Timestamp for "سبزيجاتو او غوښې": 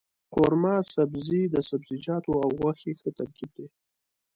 1.69-2.91